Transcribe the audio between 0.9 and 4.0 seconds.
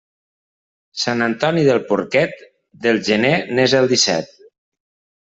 Sant Antoni del porquet del gener n'és el